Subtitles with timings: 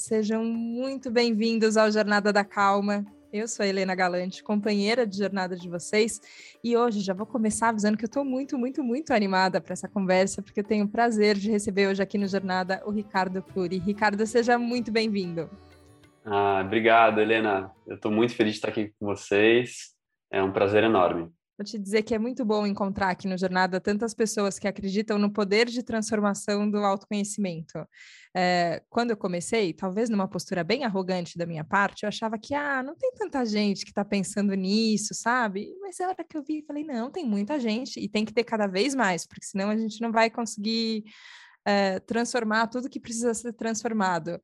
[0.00, 3.04] sejam muito bem-vindos ao Jornada da Calma.
[3.30, 6.20] Eu sou a Helena Galante, companheira de jornada de vocês,
[6.64, 9.86] e hoje já vou começar avisando que eu estou muito, muito, muito animada para essa
[9.86, 13.78] conversa, porque eu tenho o prazer de receber hoje aqui no Jornada o Ricardo Cury.
[13.78, 15.50] Ricardo, seja muito bem-vindo.
[16.24, 17.70] Ah, obrigado, Helena.
[17.86, 19.94] Eu estou muito feliz de estar aqui com vocês.
[20.32, 21.30] É um prazer enorme.
[21.60, 25.18] Vou te dizer que é muito bom encontrar aqui no Jornada tantas pessoas que acreditam
[25.18, 27.86] no poder de transformação do autoconhecimento.
[28.34, 32.54] É, quando eu comecei, talvez numa postura bem arrogante da minha parte, eu achava que,
[32.54, 35.76] ah, não tem tanta gente que está pensando nisso, sabe?
[35.82, 38.44] Mas a hora que eu vi, falei, não, tem muita gente e tem que ter
[38.44, 41.04] cada vez mais, porque senão a gente não vai conseguir
[41.62, 44.40] é, transformar tudo que precisa ser transformado.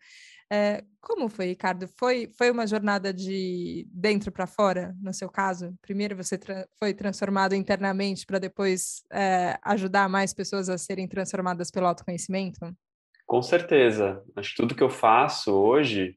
[0.52, 1.88] É, como foi, Ricardo?
[1.98, 5.74] Foi, foi uma jornada de dentro para fora, no seu caso?
[5.82, 11.70] Primeiro você tra foi transformado internamente para depois é, ajudar mais pessoas a serem transformadas
[11.70, 12.61] pelo autoconhecimento?
[13.27, 14.22] Com certeza.
[14.36, 16.17] Acho que tudo que eu faço hoje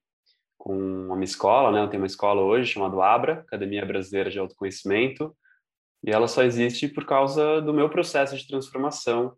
[0.57, 1.81] com a minha escola, né?
[1.81, 5.35] Eu tenho uma escola hoje chamada Abra, Academia Brasileira de Autoconhecimento,
[6.03, 9.35] e ela só existe por causa do meu processo de transformação,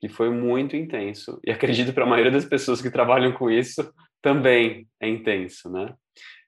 [0.00, 1.38] que foi muito intenso.
[1.44, 3.92] E acredito para a maioria das pessoas que trabalham com isso,
[4.24, 5.94] também é intenso, né?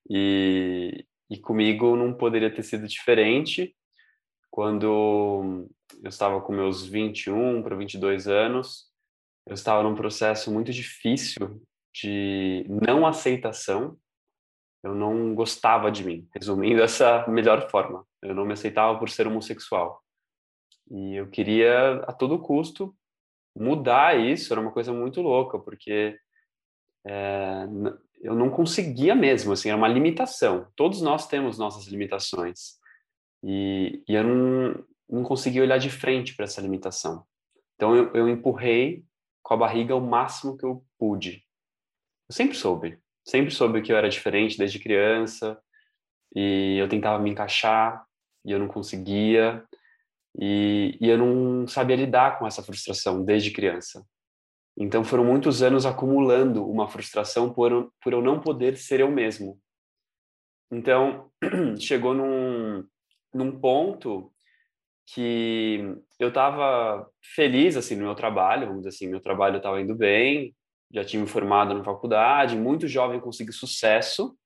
[0.08, 3.76] E, e comigo não poderia ter sido diferente.
[4.50, 5.66] Quando
[6.02, 8.90] eu estava com meus 21 para 22 anos,
[9.46, 11.60] eu estava num processo muito difícil
[11.92, 13.98] de não aceitação.
[14.82, 18.06] Eu não gostava de mim, resumindo essa melhor forma.
[18.22, 20.02] Eu não me aceitava por ser homossexual.
[20.90, 22.96] E eu queria, a todo custo,
[23.54, 24.50] mudar isso.
[24.50, 26.18] Era uma coisa muito louca, porque
[27.06, 27.66] é,
[28.20, 30.66] eu não conseguia mesmo, assim, era uma limitação.
[30.74, 32.78] Todos nós temos nossas limitações.
[33.42, 37.24] E, e eu não, não conseguia olhar de frente para essa limitação.
[37.76, 39.04] Então eu, eu empurrei
[39.42, 41.44] com a barriga o máximo que eu pude.
[42.28, 45.60] Eu sempre soube, sempre soube que eu era diferente desde criança,
[46.34, 48.04] e eu tentava me encaixar,
[48.44, 49.64] e eu não conseguia,
[50.36, 54.04] e, e eu não sabia lidar com essa frustração desde criança.
[54.76, 59.58] Então foram muitos anos acumulando uma frustração por, por eu não poder ser eu mesmo.
[60.70, 61.30] Então
[61.80, 62.84] chegou num,
[63.32, 64.30] num ponto
[65.14, 69.94] que eu estava feliz assim no meu trabalho, vamos dizer assim, meu trabalho estava indo
[69.94, 70.54] bem,
[70.92, 74.36] já tinha me formado na faculdade, muito jovem consegui sucesso.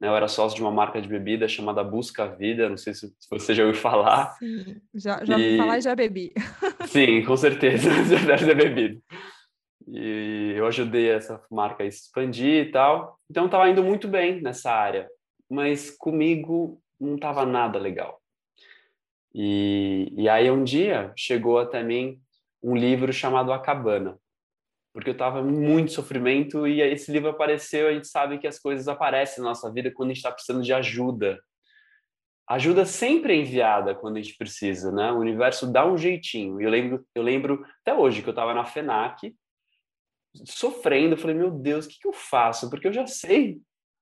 [0.00, 0.08] Né?
[0.08, 3.54] Eu era sócio de uma marca de bebida chamada Busca Vida, não sei se você
[3.54, 4.34] já ouviu falar.
[4.38, 6.32] Sim, já, já ouvi falar e já bebi.
[6.86, 9.00] Sim, com certeza, já deve ter bebido
[9.86, 13.18] e eu ajudei essa marca a expandir e tal.
[13.30, 15.08] Então estava indo muito bem nessa área,
[15.48, 18.20] mas comigo não estava nada legal.
[19.34, 22.20] E, e aí um dia chegou até mim
[22.62, 24.18] um livro chamado A Cabana,
[24.92, 27.88] porque eu estava muito sofrimento e esse livro apareceu.
[27.88, 30.64] A gente sabe que as coisas aparecem na nossa vida quando a gente está precisando
[30.64, 31.38] de ajuda.
[32.48, 35.12] Ajuda sempre é enviada quando a gente precisa, né?
[35.12, 36.60] O universo dá um jeitinho.
[36.60, 39.34] E eu lembro, eu lembro até hoje que eu estava na FENAC
[40.44, 41.14] sofrendo.
[41.14, 42.68] Eu falei, meu Deus, o que, que eu faço?
[42.70, 43.60] Porque eu já sei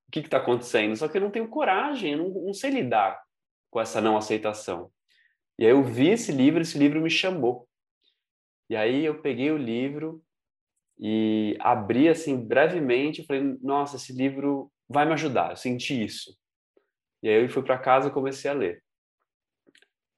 [0.09, 3.21] o que está acontecendo, só que eu não tenho coragem, eu não, não sei lidar
[3.71, 4.91] com essa não aceitação.
[5.59, 7.69] E aí eu vi esse livro, esse livro me chamou.
[8.69, 10.23] E aí eu peguei o livro
[10.99, 16.37] e abri assim brevemente e falei, nossa, esse livro vai me ajudar, eu senti isso.
[17.23, 18.83] E aí eu fui para casa e comecei a ler.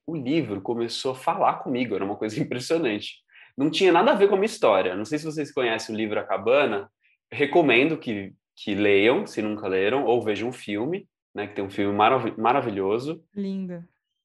[0.06, 3.25] O livro começou a falar comigo, era uma coisa impressionante
[3.56, 4.94] não tinha nada a ver com a minha história.
[4.94, 6.90] Não sei se vocês conhecem o livro A Cabana,
[7.30, 11.70] recomendo que, que leiam, se nunca leram, ou vejam um filme, né, que tem um
[11.70, 13.22] filme marav maravilhoso.
[13.34, 13.84] Lindo.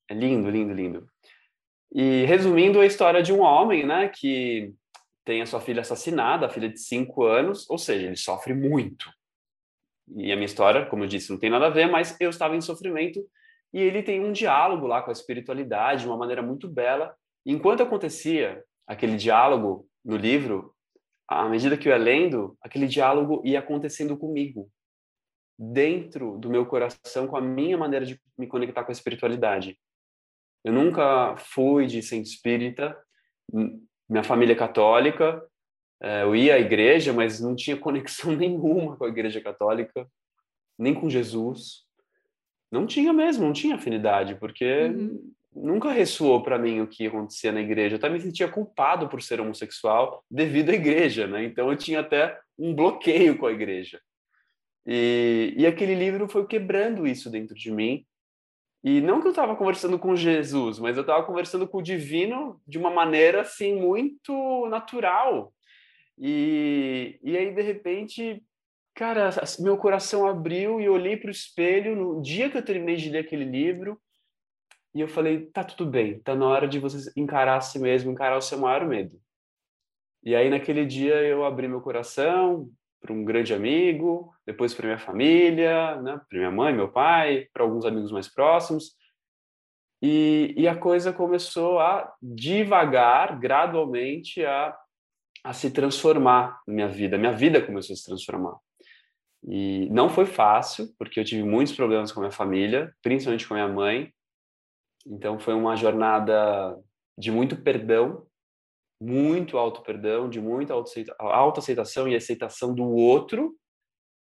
[0.09, 1.07] É lindo, lindo, lindo.
[1.93, 4.73] E resumindo a história de um homem, né, que
[5.23, 9.09] tem a sua filha assassinada, a filha de cinco anos, ou seja, ele sofre muito.
[10.15, 12.55] E a minha história, como eu disse, não tem nada a ver, mas eu estava
[12.55, 13.25] em sofrimento
[13.73, 17.15] e ele tem um diálogo lá com a espiritualidade de uma maneira muito bela.
[17.45, 20.73] E enquanto acontecia aquele diálogo no livro,
[21.27, 24.69] à medida que eu ia lendo, aquele diálogo ia acontecendo comigo,
[25.57, 29.77] dentro do meu coração, com a minha maneira de me conectar com a espiritualidade.
[30.63, 32.97] Eu nunca fui de centro espírita,
[34.09, 35.41] minha família é católica,
[36.01, 40.07] é, eu ia à igreja, mas não tinha conexão nenhuma com a igreja católica,
[40.77, 41.85] nem com Jesus.
[42.71, 47.51] Não tinha mesmo, não tinha afinidade, porque uhum nunca ressoou para mim o que acontecia
[47.51, 47.95] na igreja.
[47.95, 51.43] Eu até me sentia culpado por ser homossexual devido à igreja, né?
[51.43, 53.99] Então eu tinha até um bloqueio com a igreja.
[54.85, 58.05] E, e aquele livro foi quebrando isso dentro de mim.
[58.83, 62.59] E não que eu estava conversando com Jesus, mas eu estava conversando com o divino
[62.65, 65.53] de uma maneira assim muito natural.
[66.17, 68.43] E, e aí de repente
[68.93, 72.95] cara, meu coração abriu e eu olhei para o espelho no dia que eu terminei
[72.95, 73.99] de ler aquele livro
[74.93, 78.11] e eu falei, tá tudo bem, tá na hora de você encarar a si mesmo,
[78.11, 79.19] encarar o seu maior medo.
[80.23, 82.69] E aí naquele dia eu abri meu coração
[83.01, 87.63] para um grande amigo, depois para minha família, né, para minha mãe, meu pai, para
[87.63, 88.95] alguns amigos mais próximos.
[90.01, 94.75] E, e a coisa começou a devagar, gradualmente, a,
[95.43, 97.17] a se transformar na minha vida.
[97.17, 98.55] Minha vida começou a se transformar.
[99.43, 103.53] E não foi fácil, porque eu tive muitos problemas com a minha família, principalmente com
[103.55, 104.13] a minha mãe.
[105.07, 106.77] Então foi uma jornada
[107.17, 108.25] de muito perdão,
[109.01, 110.73] muito auto-perdão, de muita
[111.19, 113.55] autoaceitação e aceitação do outro.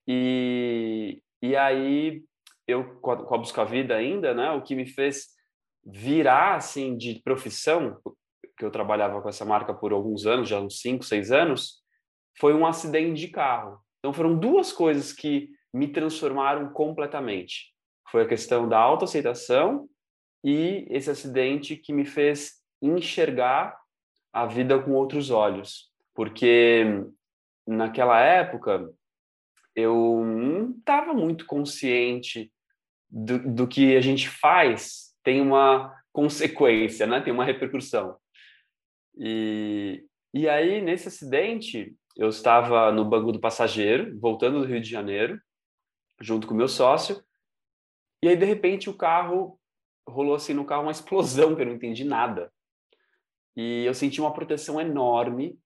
[0.07, 2.23] E, e aí
[2.67, 5.29] eu, com a, com a Busca Vida ainda, né, o que me fez
[5.85, 7.99] virar, assim, de profissão,
[8.57, 11.83] que eu trabalhava com essa marca por alguns anos, já uns 5, 6 anos,
[12.39, 13.79] foi um acidente de carro.
[13.99, 17.75] Então foram duas coisas que me transformaram completamente.
[18.11, 19.89] Foi a questão da autoaceitação
[20.45, 23.77] e esse acidente que me fez enxergar
[24.31, 25.91] a vida com outros olhos.
[26.15, 26.85] Porque
[27.67, 28.93] naquela época
[29.75, 32.53] eu não estava muito consciente
[33.09, 37.21] do, do que a gente faz tem uma consequência, né?
[37.21, 38.17] tem uma repercussão.
[39.17, 40.05] E,
[40.35, 45.41] e aí, nesse acidente, eu estava no banco do passageiro, voltando do Rio de Janeiro,
[46.21, 47.25] junto com meu sócio,
[48.23, 49.59] e aí, de repente, o carro
[50.07, 52.53] rolou assim no carro uma explosão que eu não entendi nada.
[53.57, 55.59] E eu senti uma proteção enorme,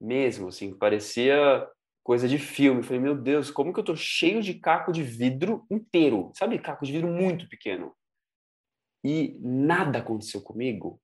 [0.00, 1.66] mesmo, assim, parecia
[2.02, 2.82] coisa de filme.
[2.82, 6.32] falei, meu Deus, como que eu tô cheio de caco de vidro inteiro?
[6.34, 7.94] Sabe, caco de vidro muito pequeno.
[9.04, 11.00] E nada aconteceu comigo.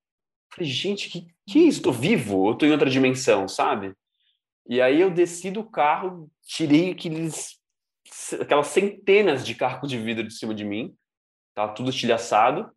[0.53, 1.83] falei, gente, que, que é isso?
[1.83, 2.51] Tô vivo?
[2.51, 3.95] Eu tô em outra dimensão, sabe?
[4.69, 7.59] E aí eu desci do carro, tirei aqueles,
[8.41, 10.95] aquelas centenas de cacos de vidro de cima de mim.
[11.59, 12.71] Tava tudo estilhaçado.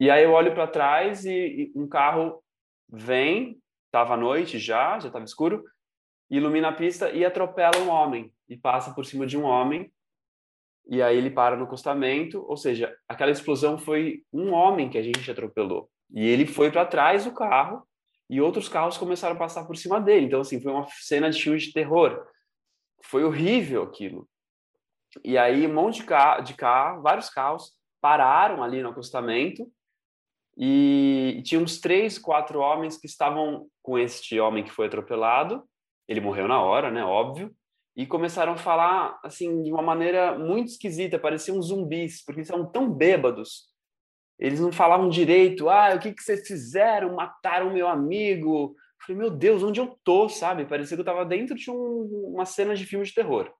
[0.00, 2.42] E aí eu olho para trás e, e, um carro
[2.88, 5.62] vem, tava à noite já, já estava escuro,
[6.30, 9.92] ilumina a pista e atropela um homem e passa por cima de um homem.
[10.88, 15.02] E aí ele para no acostamento, ou seja, aquela explosão foi um homem que a
[15.02, 15.90] gente atropelou.
[16.10, 17.86] E ele foi para trás do carro
[18.30, 20.24] e outros carros começaram a passar por cima dele.
[20.24, 22.26] Então assim, foi uma cena de filme de terror.
[23.02, 24.26] Foi horrível aquilo.
[25.24, 29.70] E aí um monte de carro, de carro vários carros pararam ali no acostamento
[30.56, 35.62] e tinha uns três, quatro homens que estavam com este homem que foi atropelado.
[36.08, 37.04] Ele morreu na hora, né?
[37.04, 37.54] Óbvio.
[37.94, 42.70] E começaram a falar, assim, de uma maneira muito esquisita, pareciam zumbis, porque eles estavam
[42.70, 43.66] tão bêbados.
[44.38, 45.68] Eles não falavam direito.
[45.68, 47.14] Ah, o que, que vocês fizeram?
[47.14, 48.74] Mataram meu amigo.
[48.74, 50.66] Eu falei, meu Deus, onde eu tô, sabe?
[50.66, 53.50] Parecia que eu estava dentro de um, uma cena de filme de terror.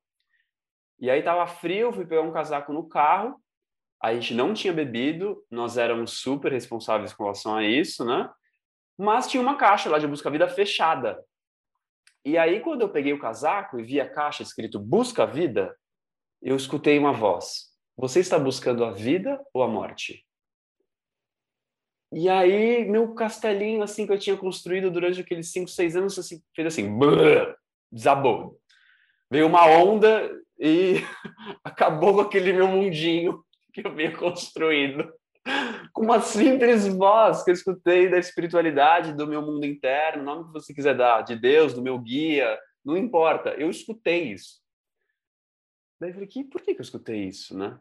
[0.99, 3.41] E aí estava frio, fui pegar um casaco no carro
[4.01, 8.31] a gente não tinha bebido, nós éramos super responsáveis com relação a isso, né?
[8.97, 11.23] Mas tinha uma caixa lá de Busca Vida fechada.
[12.25, 15.77] E aí, quando eu peguei o casaco e vi a caixa escrito Busca Vida,
[16.43, 20.25] eu escutei uma voz: Você está buscando a vida ou a morte?
[22.13, 26.41] E aí, meu castelinho, assim, que eu tinha construído durante aqueles 5, 6 anos, assim,
[26.55, 26.89] fez assim,
[27.91, 28.61] desabou.
[29.31, 30.97] Veio uma onda e
[31.65, 35.13] acabou com aquele meu mundinho que eu vinha construindo.
[35.93, 40.47] Com uma simples voz que eu escutei da espiritualidade, do meu mundo interno, o nome
[40.47, 43.51] que você quiser dar, de Deus, do meu guia, não importa.
[43.51, 44.61] Eu escutei isso.
[46.01, 47.79] Daí eu falei, que, por que, que eu escutei isso, né?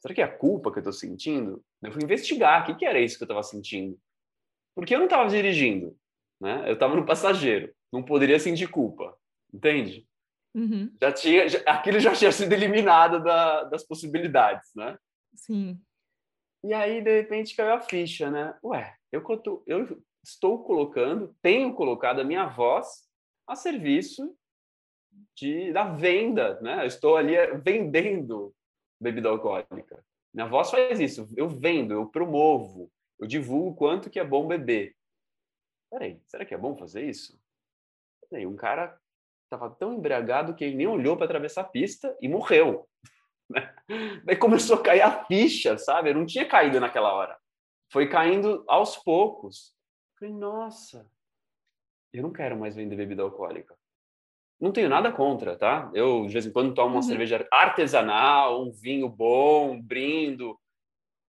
[0.00, 1.62] Será que é a culpa que eu estou sentindo?
[1.82, 3.98] Eu fui investigar o que, que era isso que eu estava sentindo.
[4.74, 5.96] Porque eu não estava dirigindo,
[6.40, 6.64] né?
[6.66, 7.74] Eu estava no passageiro.
[7.92, 9.14] Não poderia sentir culpa,
[9.52, 10.08] entende?
[10.54, 10.92] Uhum.
[11.00, 14.98] Já tinha, já, aquilo já tinha sido eliminado da, das possibilidades, né?
[15.34, 15.80] Sim.
[16.64, 18.56] E aí, de repente, caiu a ficha, né?
[18.62, 19.24] Ué, eu,
[19.66, 23.08] eu estou colocando, tenho colocado a minha voz
[23.46, 24.36] a serviço
[25.36, 26.82] de, da venda, né?
[26.82, 28.54] Eu estou ali eh, vendendo
[29.00, 30.04] bebida alcoólica.
[30.32, 31.28] Minha voz faz isso.
[31.36, 34.94] Eu vendo, eu promovo, eu divulgo quanto que é bom beber.
[35.90, 37.40] Peraí, será que é bom fazer isso?
[38.28, 38.96] Peraí, um cara
[39.50, 42.86] estava tão embriagado que ele nem olhou para atravessar a pista e morreu.
[43.52, 43.68] Né?
[44.24, 46.10] Daí começou a cair a ficha, sabe?
[46.10, 47.36] Eu não tinha caído naquela hora.
[47.92, 49.74] Foi caindo aos poucos.
[50.16, 51.04] Falei, nossa,
[52.12, 53.76] eu não quero mais vender bebida alcoólica.
[54.60, 55.90] Não tenho nada contra, tá?
[55.94, 57.02] Eu, de vez em quando, tomo uma uhum.
[57.02, 60.56] cerveja artesanal, um vinho bom, brindo.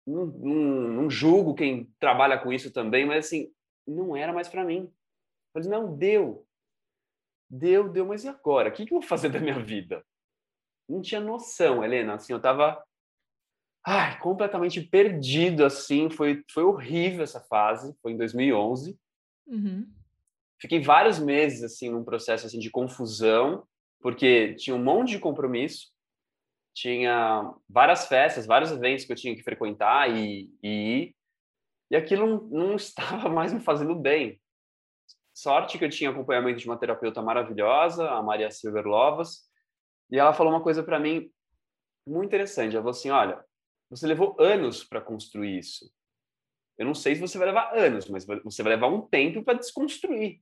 [0.06, 3.50] Não, não, não, julgo quem trabalha com isso também, mas assim,
[3.84, 4.88] não era mais para mim.
[5.52, 6.46] Falei, não, deu.
[7.58, 8.68] Deu, deu, mas e agora?
[8.68, 10.04] O que, que eu vou fazer da minha vida?
[10.88, 12.14] Não tinha noção, Helena.
[12.14, 12.82] Assim, eu tava
[13.84, 16.10] ai, completamente perdido, assim.
[16.10, 17.96] Foi, foi horrível essa fase.
[18.02, 18.98] Foi em 2011.
[19.46, 19.86] Uhum.
[20.60, 23.66] Fiquei vários meses, assim, num processo assim, de confusão,
[24.00, 25.92] porque tinha um monte de compromisso,
[26.74, 31.16] tinha várias festas, vários eventos que eu tinha que frequentar e, e ir,
[31.90, 34.40] e aquilo não, não estava mais me fazendo bem.
[35.34, 39.50] Sorte que eu tinha acompanhamento de uma terapeuta maravilhosa, a Maria Silver Lovas,
[40.10, 41.28] e ela falou uma coisa para mim
[42.06, 42.74] muito interessante.
[42.74, 43.44] Ela falou assim: olha,
[43.90, 45.90] você levou anos para construir isso.
[46.78, 49.58] Eu não sei se você vai levar anos, mas você vai levar um tempo para
[49.58, 50.40] desconstruir.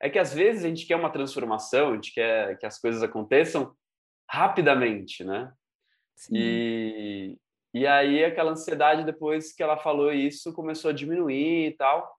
[0.00, 3.02] É que às vezes a gente quer uma transformação, a gente quer que as coisas
[3.02, 3.74] aconteçam
[4.28, 5.52] rapidamente, né?
[6.16, 6.36] Sim.
[6.36, 7.38] E,
[7.72, 12.14] e aí aquela ansiedade depois que ela falou isso começou a diminuir e tal.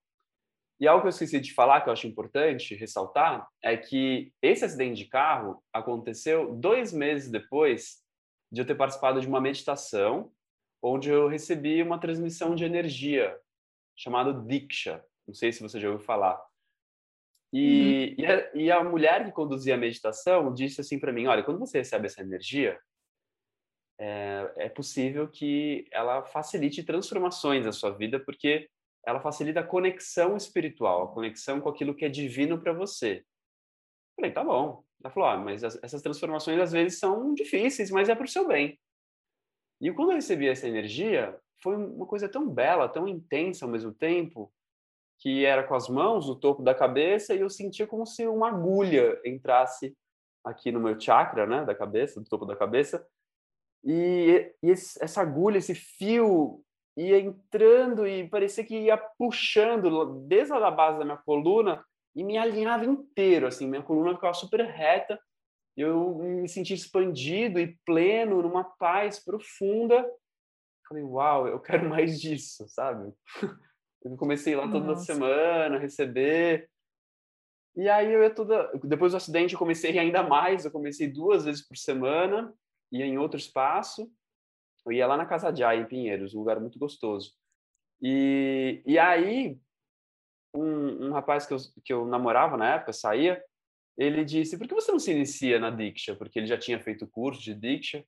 [0.80, 4.66] E algo que eu esqueci de falar, que eu acho importante ressaltar, é que esse
[4.66, 8.04] acidente de carro aconteceu dois meses depois
[8.52, 10.32] de eu ter participado de uma meditação,
[10.82, 13.38] onde eu recebi uma transmissão de energia
[13.96, 15.04] chamada Diksha.
[15.26, 16.40] Não sei se você já ouviu falar.
[17.54, 18.24] E, uhum.
[18.24, 21.60] e, a, e, a, mulher que conduzia a meditação disse assim para mim: olha, quando
[21.60, 22.78] você recebe essa energia,
[23.98, 28.70] é, é possível que ela facilite transformações na sua vida, porque
[29.06, 33.18] ela facilita a conexão espiritual, a conexão com aquilo que é divino para você.
[33.18, 33.24] Eu
[34.16, 34.84] falei, tá bom.
[35.04, 38.48] Ela falou, ah, mas essas transformações às vezes são difíceis, mas é para o seu
[38.48, 38.80] bem.
[39.80, 43.94] E quando eu recebi essa energia, foi uma coisa tão bela, tão intensa ao mesmo
[43.94, 44.52] tempo,
[45.20, 48.50] que era com as mãos no topo da cabeça e eu sentia como se uma
[48.50, 49.96] agulha entrasse
[50.44, 53.06] aqui no meu chakra, né, da cabeça, do topo da cabeça.
[53.84, 56.65] E, e esse, essa agulha, esse fio
[56.98, 61.84] ia entrando e parecia que ia puxando desde a base da minha coluna
[62.16, 65.20] e me alinhava inteiro, assim, minha coluna ficava super reta,
[65.76, 70.10] eu me senti expandido e pleno, numa paz profunda.
[70.88, 73.14] Falei, uau, eu quero mais disso, sabe?
[74.04, 75.04] Eu comecei lá toda Nossa.
[75.04, 76.70] semana, receber.
[77.76, 78.72] E aí eu ia toda.
[78.84, 80.64] Depois do acidente, eu comecei ainda mais.
[80.64, 82.54] Eu comecei duas vezes por semana,
[82.92, 84.08] ia em outro espaço.
[84.86, 87.34] Eu ia lá na Casa Jai, em Pinheiros, um lugar muito gostoso.
[88.02, 89.58] E, e aí,
[90.54, 93.44] um, um rapaz que eu, que eu namorava na época, saía,
[93.98, 96.16] ele disse, por que você não se inicia na Diksha?
[96.16, 98.06] Porque ele já tinha feito curso de Diksha.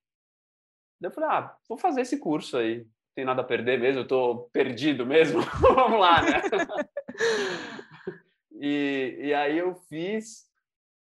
[1.01, 2.79] eu falei, ah, vou fazer esse curso aí.
[2.79, 5.41] Não tem nada a perder mesmo, eu tô perdido mesmo.
[5.61, 6.41] Vamos lá, né?
[8.61, 10.45] e, e aí eu fiz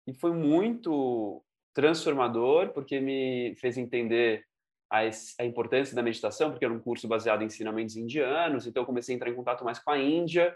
[0.06, 4.44] e foi muito transformador, porque me fez entender
[4.92, 5.00] a,
[5.38, 9.14] a importância da meditação, porque era um curso baseado em ensinamentos indianos, então eu comecei
[9.14, 10.54] a entrar em contato mais com a Índia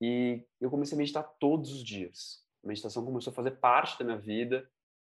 [0.00, 2.42] e eu comecei a meditar todos os dias.
[2.64, 4.66] A meditação começou a fazer parte da minha vida.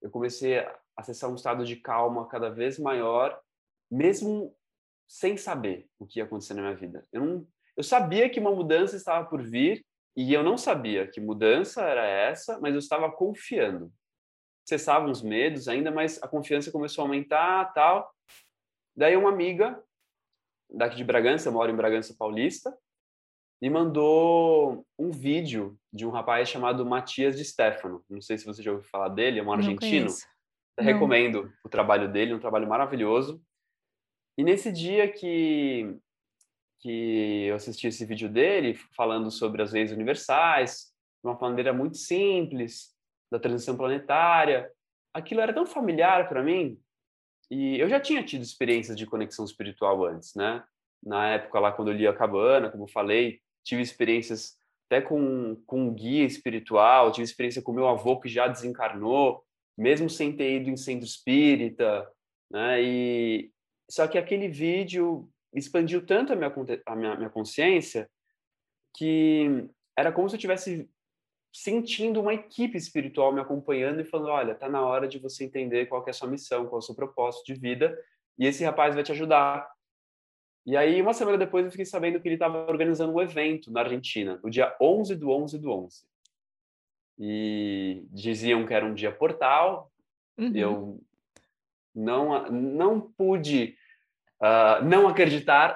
[0.02, 3.40] Eu comecei a acessar um estado de calma cada vez maior,
[3.90, 4.56] mesmo
[5.08, 7.08] sem saber o que ia acontecer na minha vida.
[7.14, 11.22] Eu não, eu sabia que uma mudança estava por vir e eu não sabia que
[11.22, 13.94] mudança era essa, mas eu estava confiando
[14.68, 18.14] cessavam os medos ainda, mas a confiança começou a aumentar, tal.
[18.96, 19.82] Daí uma amiga
[20.70, 22.78] daqui de Bragança, eu moro em Bragança Paulista,
[23.62, 28.04] me mandou um vídeo de um rapaz chamado Matias de Stefano.
[28.10, 30.10] Não sei se você já ouviu falar dele, é um argentino.
[30.78, 33.42] Recomendo o trabalho dele, um trabalho maravilhoso.
[34.38, 35.98] E nesse dia que
[36.80, 40.94] que eu assisti esse vídeo dele falando sobre as leis universais,
[41.24, 42.96] de uma maneira muito simples,
[43.32, 44.72] da transição planetária.
[45.14, 46.80] Aquilo era tão familiar para mim
[47.50, 50.64] e eu já tinha tido experiências de conexão espiritual antes, né?
[51.04, 55.88] Na época lá quando eu li a Cabana, como falei, tive experiências até com, com
[55.88, 59.44] um guia espiritual, tive experiência com meu avô que já desencarnou,
[59.78, 62.10] mesmo sem ter ido em centro espírita,
[62.50, 62.82] né?
[62.82, 63.52] E
[63.90, 66.54] só que aquele vídeo expandiu tanto a minha,
[66.86, 68.10] a minha, minha consciência
[68.96, 70.90] que era como se eu tivesse
[71.52, 75.88] sentindo uma equipe espiritual me acompanhando e falando, olha, tá na hora de você entender
[75.88, 77.98] qual é a sua missão, qual é o seu propósito de vida,
[78.38, 79.68] e esse rapaz vai te ajudar.
[80.66, 83.82] E aí, uma semana depois, eu fiquei sabendo que ele estava organizando um evento na
[83.82, 86.06] Argentina, no dia 11 do 11 do 11.
[87.18, 89.92] E diziam que era um dia portal,
[90.38, 90.52] uhum.
[90.54, 91.02] eu
[91.96, 93.76] não, não pude
[94.42, 95.74] uh, não acreditar,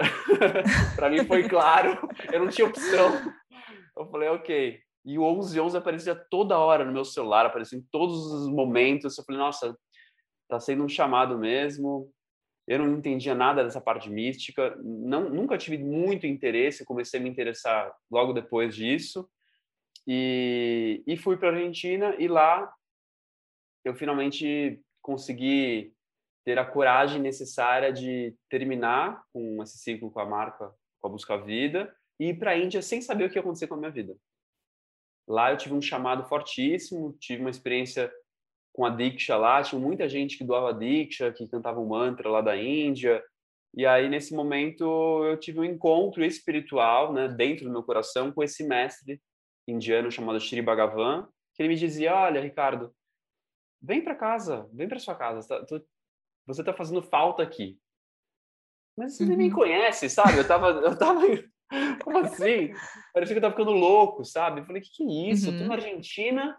[0.96, 1.98] para mim foi claro,
[2.32, 3.34] eu não tinha opção.
[3.98, 7.82] Eu falei, ok, e o 11 11 aparecia toda hora no meu celular, aparecia em
[7.92, 9.18] todos os momentos.
[9.18, 9.78] Eu falei, nossa,
[10.48, 12.12] tá sendo um chamado mesmo.
[12.68, 17.30] Eu não entendia nada dessa parte mística, não, nunca tive muito interesse, comecei a me
[17.30, 19.28] interessar logo depois disso.
[20.08, 22.72] E, e fui para a Argentina e lá
[23.84, 25.94] eu finalmente consegui
[26.46, 31.38] ter a coragem necessária de terminar com esse ciclo com a marca, com a Busca
[31.38, 33.92] Vida, e ir para a Índia sem saber o que ia acontecer com a minha
[33.92, 34.16] vida.
[35.28, 38.12] Lá eu tive um chamado fortíssimo, tive uma experiência
[38.74, 42.42] com a Diksha lá, tinha muita gente que doava Diksha, que cantava um mantra lá
[42.42, 43.24] da Índia,
[43.76, 44.84] e aí nesse momento
[45.26, 49.22] eu tive um encontro espiritual, né, dentro do meu coração com esse mestre
[49.68, 52.94] indiano chamado Shri Bhagavan, que ele me dizia: "Olha, Ricardo,
[53.82, 55.66] vem para casa, vem para sua casa, tá,
[56.46, 57.80] você está fazendo falta aqui.
[58.98, 59.30] Mas você uhum.
[59.30, 60.38] nem me conhece, sabe?
[60.38, 61.22] Eu tava, eu tava,
[62.04, 62.74] como assim?
[63.14, 64.62] Parecia que eu tava ficando louco, sabe?
[64.62, 65.48] Eu falei, que que é isso?
[65.48, 65.54] Uhum.
[65.54, 65.82] Eu tô na uhum.
[65.82, 66.58] Argentina,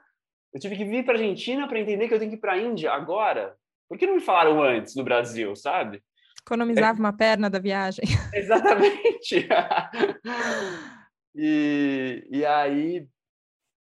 [0.52, 2.92] eu tive que vir para Argentina para entender que eu tenho que ir para Índia
[2.92, 3.56] agora.
[3.88, 6.02] Por que não me falaram antes no Brasil, sabe?
[6.40, 7.00] Economizava é...
[7.00, 8.04] uma perna da viagem.
[8.34, 9.46] Exatamente.
[11.34, 13.06] e, e aí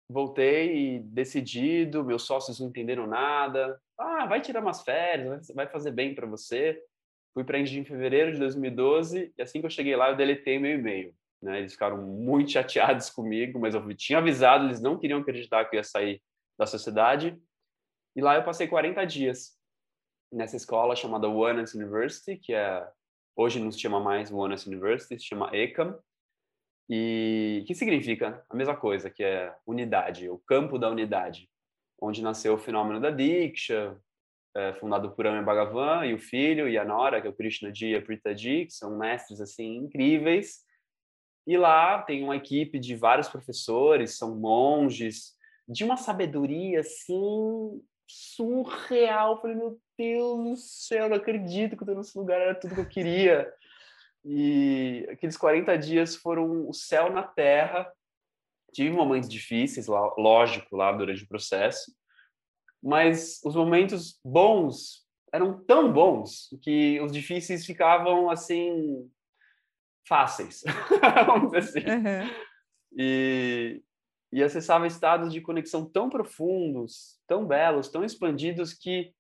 [0.10, 3.80] voltei decidido, meus sócios não entenderam nada.
[4.00, 6.80] Ah, vai tirar umas férias, vai fazer bem para você.
[7.36, 10.16] Fui para a Índia em fevereiro de 2012 e assim que eu cheguei lá eu
[10.16, 11.14] deletei meu e-mail.
[11.42, 11.60] Né?
[11.60, 15.80] Eles ficaram muito chateados comigo, mas eu tinha avisado, eles não queriam acreditar que eu
[15.80, 16.24] ia sair
[16.58, 17.38] da sociedade.
[18.16, 19.60] E lá eu passei 40 dias
[20.32, 22.88] nessa escola chamada Oneness University, que é
[23.36, 26.00] hoje não se chama mais Oneness University, se chama ECAM,
[26.90, 31.50] e que significa a mesma coisa, que é unidade, o campo da unidade,
[32.00, 33.98] onde nasceu o fenômeno da Diksha,
[34.56, 37.74] é, fundado por Ame Bhagavan e o filho e a nora, que é o Krishna
[37.74, 40.64] Ji e a Prita Ji, que são mestres assim incríveis.
[41.46, 45.36] E lá tem uma equipe de vários professores, são monges,
[45.68, 49.34] de uma sabedoria assim surreal.
[49.36, 52.76] Eu falei, meu Deus do céu, não acredito que eu tô nesse lugar, era tudo
[52.76, 53.52] que eu queria.
[54.24, 57.92] E aqueles 40 dias foram o céu na terra.
[58.74, 61.94] Tive momentos difíceis, lógico, lá durante o processo,
[62.86, 69.10] mas os momentos bons eram tão bons que os difíceis ficavam assim
[70.08, 70.64] fáceis,
[71.26, 71.90] vamos dizer assim.
[71.90, 72.30] Uhum.
[72.96, 73.84] E,
[74.32, 79.12] e acessava estados de conexão tão profundos, tão belos, tão expandidos que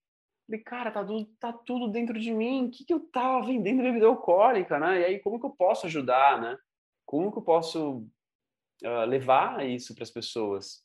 [0.48, 2.68] Falei, cara, tá tudo, tá tudo dentro de mim.
[2.68, 5.02] O que, que eu tava vendendo bebida alcoólica, né?
[5.02, 6.56] E aí, como que eu posso ajudar, né?
[7.04, 8.08] Como que eu posso
[8.84, 10.85] uh, levar isso para as pessoas?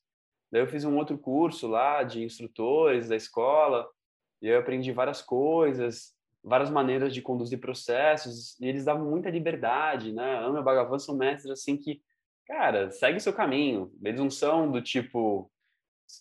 [0.50, 3.88] Daí eu fiz um outro curso lá de instrutores da escola
[4.42, 10.12] e eu aprendi várias coisas, várias maneiras de conduzir processos e eles davam muita liberdade,
[10.12, 10.38] né?
[10.38, 12.02] Ana e Bhagavan são mestres assim que,
[12.46, 13.92] cara, segue seu caminho.
[14.02, 15.50] Eles não são do tipo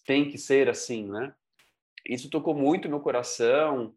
[0.05, 1.33] tem que ser assim, né?
[2.05, 3.93] isso tocou muito meu coração.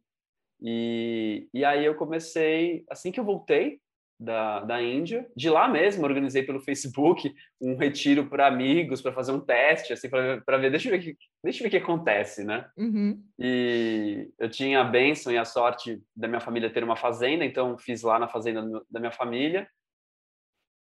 [0.61, 3.81] E, e aí eu comecei, assim que eu voltei
[4.23, 9.33] da, da Índia, de lá mesmo, organizei pelo Facebook um retiro para amigos, para fazer
[9.33, 12.45] um teste, assim, para ver, deixa eu ver, que, deixa eu ver o que acontece,
[12.45, 12.71] né?
[12.77, 13.21] Uhum.
[13.39, 17.77] E eu tinha a bênção e a sorte da minha família ter uma fazenda, então
[17.77, 19.69] fiz lá na fazenda da minha família.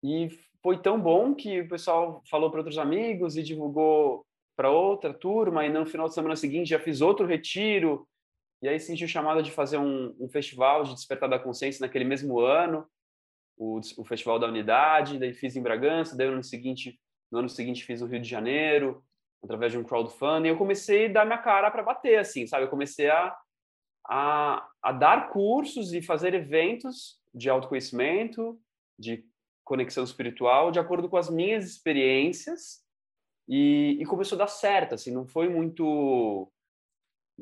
[0.04, 0.28] E
[0.62, 4.26] foi tão bom que o pessoal falou para outros amigos e divulgou
[4.58, 8.06] para outra turma, e no final de semana seguinte já fiz outro retiro,
[8.62, 12.06] e aí senti o chamado de fazer um, um festival de despertar da consciência naquele
[12.06, 12.86] mesmo ano,
[13.62, 17.00] o, o Festival da Unidade, daí fiz em Bragança, daí no ano seguinte,
[17.32, 19.04] no ano seguinte fiz no Rio de Janeiro,
[19.44, 22.66] através de um crowdfunding, eu comecei a dar minha cara para bater, assim, sabe?
[22.66, 23.38] Eu comecei a,
[24.08, 28.60] a, a dar cursos e fazer eventos de autoconhecimento,
[28.98, 29.24] de
[29.64, 32.84] conexão espiritual, de acordo com as minhas experiências
[33.48, 36.52] e, e, começou a dar certo, assim, não foi muito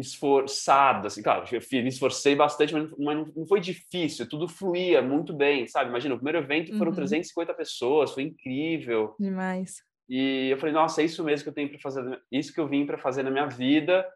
[0.01, 5.33] esforçado, assim, claro, eu me esforcei bastante, mas não, não foi difícil, tudo fluía muito
[5.33, 5.89] bem, sabe?
[5.89, 6.95] Imagina, o primeiro evento foram uhum.
[6.95, 9.15] 350 pessoas, foi incrível.
[9.19, 9.83] Demais.
[10.09, 12.67] E eu falei, nossa, é isso mesmo que eu tenho para fazer, isso que eu
[12.67, 14.07] vim para fazer na minha vida.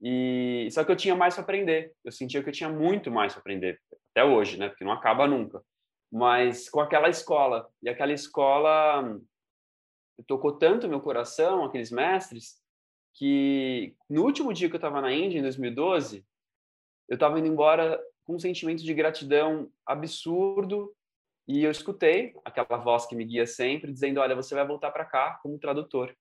[0.00, 1.92] E só que eu tinha mais para aprender.
[2.04, 4.68] Eu sentia que eu tinha muito mais para aprender até hoje, né?
[4.68, 5.62] Porque não acaba nunca.
[6.10, 9.16] Mas com aquela escola e aquela escola
[10.26, 12.60] tocou tanto meu coração, aqueles mestres,
[13.18, 16.24] que no último dia que eu estava na Índia, em 2012,
[17.08, 20.94] eu estava indo embora com um sentimento de gratidão absurdo
[21.48, 25.04] e eu escutei aquela voz que me guia sempre dizendo: Olha, você vai voltar para
[25.04, 26.16] cá como tradutor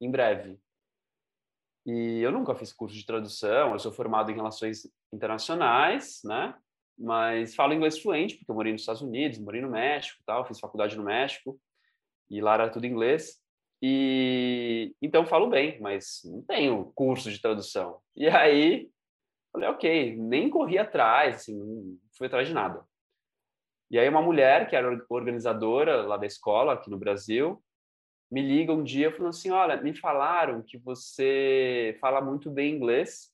[0.00, 0.58] em breve.
[1.86, 6.58] E eu nunca fiz curso de tradução, eu sou formado em relações internacionais, né?
[6.98, 10.58] Mas falo inglês fluente, porque eu morei nos Estados Unidos, morei no México, tal, fiz
[10.58, 11.58] faculdade no México
[12.28, 13.40] e lá era tudo inglês.
[13.82, 18.00] E então falo bem, mas não tenho curso de tradução.
[18.14, 18.90] E aí
[19.52, 22.84] falei, ok, nem corri atrás, assim, não fui atrás de nada.
[23.90, 27.62] E aí uma mulher que era organizadora lá da escola aqui no Brasil
[28.30, 33.32] me liga um dia falando assim, olha, me falaram que você fala muito bem inglês,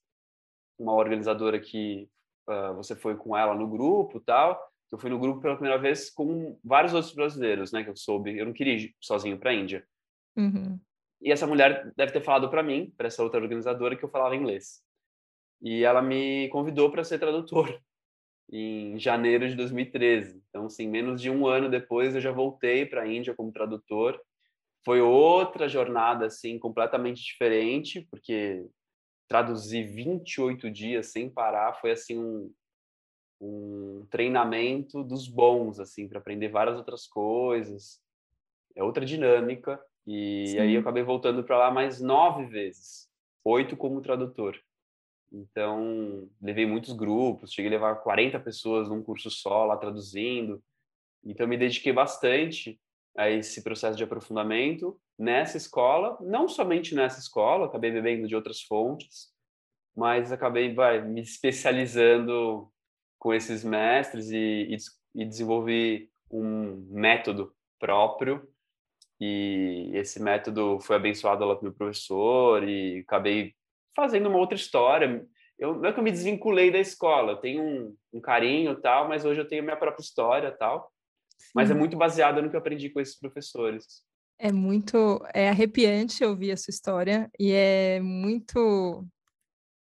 [0.79, 2.09] uma organizadora que
[2.49, 4.59] uh, você foi com ela no grupo tal,
[4.91, 8.39] eu fui no grupo pela primeira vez com vários outros brasileiros, né, que eu soube,
[8.39, 9.87] eu não queria ir sozinho para a Índia.
[10.37, 10.79] Uhum.
[11.21, 14.37] E essa mulher deve ter falado para mim, para essa outra organizadora, que eu falava
[14.37, 14.83] inglês.
[15.63, 17.81] E ela me convidou para ser tradutor
[18.51, 20.43] em janeiro de 2013.
[20.49, 24.21] Então, assim, menos de um ano depois, eu já voltei para a Índia como tradutor.
[24.85, 28.65] Foi outra jornada, assim, completamente diferente, porque
[29.27, 32.53] traduzir 28 dias sem parar foi, assim, um,
[33.41, 38.01] um treinamento dos bons, assim, para aprender várias outras coisas.
[38.77, 39.83] É outra dinâmica.
[40.07, 40.61] E Sim.
[40.61, 43.09] aí eu acabei voltando para lá mais nove vezes,
[43.45, 44.57] oito como tradutor.
[45.33, 50.63] Então, levei muitos grupos, cheguei a levar 40 pessoas num curso só lá traduzindo.
[51.25, 52.81] Então, me dediquei bastante
[53.17, 58.61] a esse processo de aprofundamento nessa escola, não somente nessa escola, acabei bebendo de outras
[58.61, 59.33] fontes,
[59.97, 62.71] mas acabei vai, me especializando
[63.19, 64.77] com esses mestres e, e,
[65.23, 68.47] e desenvolvi um método próprio
[69.21, 73.55] e esse método foi abençoado lá pelo professor e acabei
[73.95, 75.25] fazendo uma outra história.
[75.59, 79.09] Eu, não é que eu me desvinculei da escola, eu tenho um, um carinho tal,
[79.09, 80.93] mas hoje eu tenho minha própria história tal.
[81.39, 81.53] Sim.
[81.55, 84.05] Mas é muito baseada no que eu aprendi com esses professores.
[84.39, 89.07] É muito, é arrepiante ouvir a sua história e é muito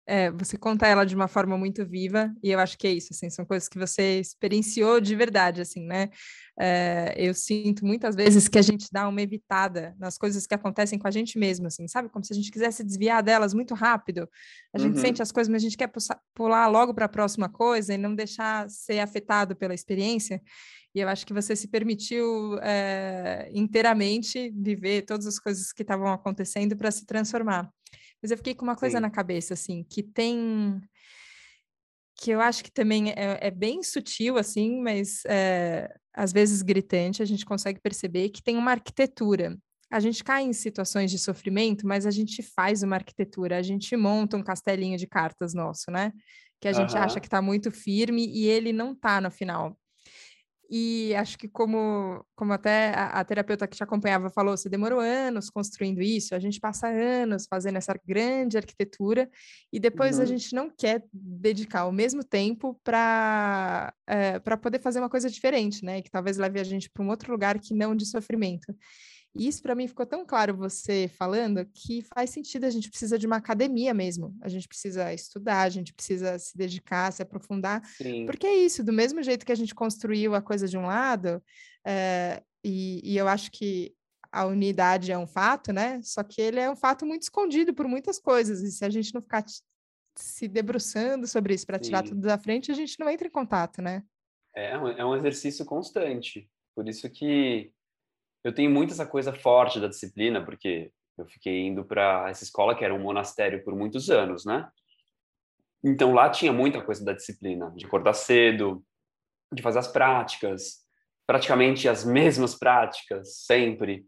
[0.06, 3.08] é, você conta ela de uma forma muito viva, e eu acho que é isso,
[3.12, 6.10] assim, são coisas que você experienciou de verdade, assim, né?
[6.58, 10.98] É, eu sinto muitas vezes que a gente dá uma evitada nas coisas que acontecem
[10.98, 12.08] com a gente mesmo, assim, sabe?
[12.08, 14.28] Como se a gente quisesse desviar delas muito rápido.
[14.72, 15.00] A gente uhum.
[15.00, 15.90] sente as coisas, mas a gente quer
[16.34, 20.40] pular logo para a próxima coisa e não deixar ser afetado pela experiência.
[20.94, 26.06] E eu acho que você se permitiu é, inteiramente viver todas as coisas que estavam
[26.12, 27.68] acontecendo para se transformar.
[28.24, 29.02] Mas eu fiquei com uma coisa Sim.
[29.02, 30.80] na cabeça, assim, que tem.
[32.16, 37.22] que eu acho que também é, é bem sutil, assim, mas é, às vezes gritante,
[37.22, 39.58] a gente consegue perceber que tem uma arquitetura.
[39.90, 43.94] A gente cai em situações de sofrimento, mas a gente faz uma arquitetura, a gente
[43.94, 46.10] monta um castelinho de cartas nosso, né?
[46.62, 47.02] Que a gente uhum.
[47.02, 49.78] acha que está muito firme e ele não está no final.
[50.70, 54.98] E acho que como, como até a, a, terapeuta que te acompanhava falou, você demorou
[54.98, 59.29] anos construindo isso, a gente passa anos fazendo essa grande arquitetura
[59.72, 60.22] e depois uhum.
[60.22, 65.29] a gente não quer dedicar o mesmo tempo para é, para poder fazer uma coisa
[65.29, 66.00] diferente, né?
[66.00, 68.74] Que talvez leve a gente para um outro lugar que não de sofrimento.
[69.34, 73.18] E isso para mim ficou tão claro você falando que faz sentido, a gente precisa
[73.18, 74.36] de uma academia mesmo.
[74.40, 77.84] A gente precisa estudar, a gente precisa se dedicar, se aprofundar.
[77.96, 78.26] Sim.
[78.26, 81.42] Porque é isso, do mesmo jeito que a gente construiu a coisa de um lado,
[81.84, 83.92] é, e, e eu acho que
[84.30, 86.00] a unidade é um fato, né?
[86.02, 88.62] Só que ele é um fato muito escondido por muitas coisas.
[88.62, 89.44] E se a gente não ficar
[90.16, 93.82] se debruçando sobre isso para tirar tudo da frente, a gente não entra em contato,
[93.82, 94.02] né?
[94.54, 96.48] É é um exercício constante.
[96.74, 97.72] Por isso que
[98.44, 102.76] eu tenho muito essa coisa forte da disciplina, porque eu fiquei indo para essa escola
[102.76, 104.68] que era um monastério por muitos anos, né?
[105.83, 108.85] Então lá tinha muita coisa da disciplina, de acordar cedo,
[109.52, 110.85] de fazer as práticas,
[111.26, 114.07] praticamente as mesmas práticas sempre,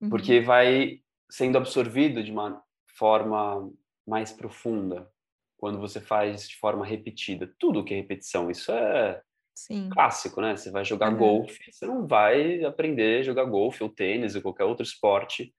[0.00, 0.10] uhum.
[0.10, 2.60] porque vai sendo absorvido de uma
[2.96, 3.70] forma
[4.06, 5.08] mais profunda
[5.56, 7.52] quando você faz de forma repetida.
[7.58, 9.22] Tudo que é repetição, isso é
[9.54, 9.90] Sim.
[9.90, 10.56] clássico, né?
[10.56, 11.18] Você vai jogar uhum.
[11.18, 15.52] golfe, você não vai aprender a jogar golfe ou tênis ou qualquer outro esporte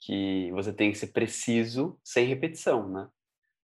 [0.00, 3.08] que você tem que ser preciso sem repetição, né?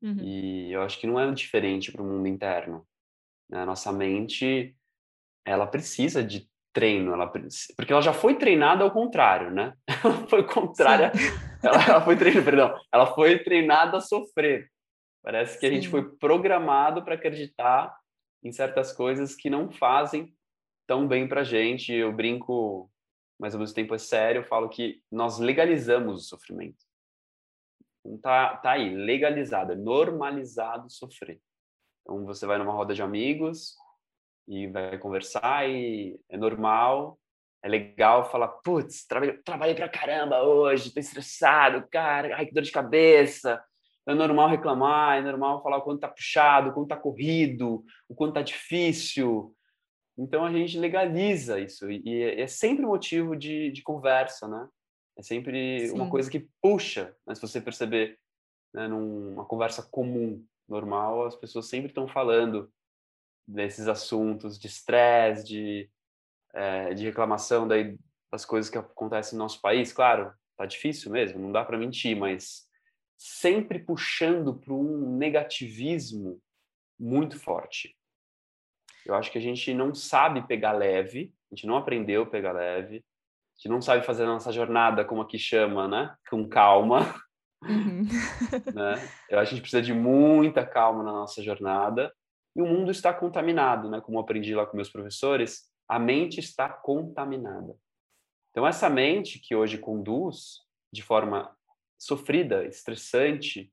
[0.02, 0.18] Uhum.
[0.20, 2.86] E eu acho que não é diferente para o mundo interno.
[3.50, 3.62] Né?
[3.62, 4.76] A nossa mente,
[5.46, 7.28] ela precisa de treino, ela
[7.76, 9.74] porque ela já foi treinada ao contrário, né?
[10.04, 11.12] Ela foi contrária,
[11.62, 14.72] ela, ela, foi treinada, perdão, ela foi treinada a sofrer.
[15.22, 15.68] Parece que Sim.
[15.68, 17.94] a gente foi programado para acreditar
[18.44, 20.36] em certas coisas que não fazem
[20.88, 21.94] tão bem para gente.
[21.94, 22.92] Eu brinco,
[23.40, 26.84] mas ao mesmo tempo é sério, eu falo que nós legalizamos o sofrimento.
[28.04, 31.40] Então, tá, tá aí, legalizado, é normalizado sofrer.
[32.02, 33.76] Então você vai numa roda de amigos
[34.48, 37.20] e vai conversar e é normal,
[37.64, 42.64] é legal falar, putz, trabalhei, trabalhei pra caramba hoje, tô estressado, cara, ai que dor
[42.64, 43.64] de cabeça,
[44.08, 48.16] é normal reclamar, é normal falar o quanto está puxado, o quanto está corrido, o
[48.16, 49.56] quanto está difícil.
[50.18, 54.68] Então a gente legaliza isso e é sempre motivo de, de conversa, né?
[55.18, 55.96] É sempre Sim.
[55.96, 58.18] uma coisa que puxa, mas se você perceber,
[58.74, 62.72] né, numa conversa comum, normal, as pessoas sempre estão falando
[63.48, 65.90] desses assuntos de estresse, de,
[66.54, 67.98] é, de reclamação daí
[68.32, 72.16] as coisas que acontecem no nosso país, claro, tá difícil mesmo, não dá para mentir,
[72.16, 72.66] mas
[73.24, 76.42] sempre puxando para um negativismo
[77.00, 77.96] muito forte.
[79.06, 82.52] Eu acho que a gente não sabe pegar leve, a gente não aprendeu a pegar
[82.52, 86.16] leve, a gente não sabe fazer a nossa jornada, como aqui chama, né?
[86.32, 87.14] Com calma.
[87.62, 88.08] Uhum.
[88.74, 88.96] né?
[89.30, 92.12] Eu acho que a gente precisa de muita calma na nossa jornada.
[92.56, 94.02] E o mundo está contaminado, né?
[94.02, 97.76] Como eu aprendi lá com meus professores, a mente está contaminada.
[98.50, 101.56] Então, essa mente que hoje conduz de forma
[102.02, 103.72] sofrida, estressante,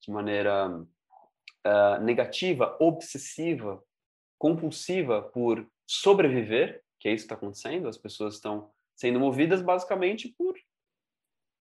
[0.00, 3.84] de maneira uh, negativa, obsessiva,
[4.38, 10.34] compulsiva por sobreviver, que é isso que está acontecendo, as pessoas estão sendo movidas basicamente
[10.38, 10.54] por,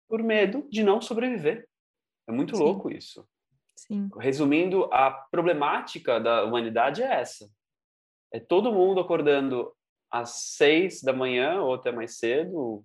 [0.09, 1.69] por medo de não sobreviver.
[2.29, 2.63] É muito Sim.
[2.63, 3.29] louco isso.
[3.77, 4.09] Sim.
[4.19, 7.51] Resumindo, a problemática da humanidade é essa.
[8.33, 9.75] É todo mundo acordando
[10.09, 12.85] às seis da manhã ou até mais cedo?